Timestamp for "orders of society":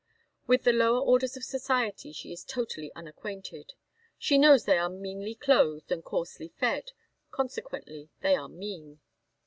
0.99-2.11